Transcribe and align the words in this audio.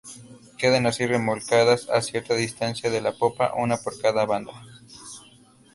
Quedan 0.57 0.87
así 0.87 1.05
remolcadas 1.05 1.87
a 1.91 2.01
cierta 2.01 2.33
distancia 2.33 2.89
de 2.89 3.01
la 3.01 3.11
popa 3.15 3.53
una 3.55 3.77
por 3.77 4.01
cada 4.01 4.25
banda. 4.25 4.51